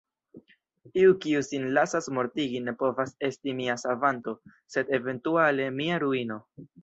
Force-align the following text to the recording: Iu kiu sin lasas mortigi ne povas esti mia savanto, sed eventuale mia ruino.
Iu 1.01 1.15
kiu 1.25 1.41
sin 1.47 1.67
lasas 1.77 2.07
mortigi 2.19 2.61
ne 2.69 2.73
povas 2.79 3.13
esti 3.29 3.55
mia 3.59 3.77
savanto, 3.83 4.35
sed 4.77 4.91
eventuale 5.01 5.71
mia 5.79 6.01
ruino. 6.07 6.39